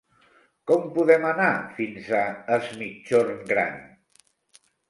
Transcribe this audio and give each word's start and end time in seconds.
Com 0.71 0.87
podem 0.95 1.27
anar 1.33 1.51
fins 1.81 2.09
a 2.21 2.23
Es 2.57 2.73
Migjorn 2.81 3.39
Gran? 3.55 3.81